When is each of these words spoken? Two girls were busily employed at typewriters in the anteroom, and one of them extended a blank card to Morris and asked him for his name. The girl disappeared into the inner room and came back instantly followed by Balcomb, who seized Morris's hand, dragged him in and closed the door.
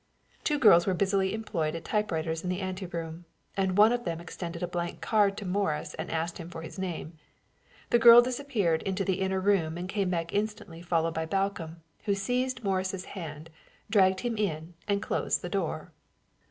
Two 0.43 0.57
girls 0.57 0.87
were 0.87 0.95
busily 0.95 1.31
employed 1.31 1.75
at 1.75 1.85
typewriters 1.85 2.43
in 2.43 2.49
the 2.49 2.59
anteroom, 2.59 3.25
and 3.55 3.77
one 3.77 3.91
of 3.91 4.03
them 4.03 4.19
extended 4.19 4.63
a 4.63 4.67
blank 4.67 4.99
card 4.99 5.37
to 5.37 5.45
Morris 5.45 5.93
and 5.93 6.09
asked 6.09 6.39
him 6.39 6.49
for 6.49 6.63
his 6.63 6.79
name. 6.79 7.13
The 7.91 7.99
girl 7.99 8.19
disappeared 8.23 8.81
into 8.81 9.05
the 9.05 9.21
inner 9.21 9.39
room 9.39 9.77
and 9.77 9.87
came 9.87 10.09
back 10.09 10.33
instantly 10.33 10.81
followed 10.81 11.13
by 11.13 11.27
Balcomb, 11.27 11.83
who 12.05 12.15
seized 12.15 12.63
Morris's 12.63 13.05
hand, 13.13 13.51
dragged 13.91 14.21
him 14.21 14.35
in 14.37 14.73
and 14.87 15.03
closed 15.03 15.43
the 15.43 15.49
door. 15.49 15.91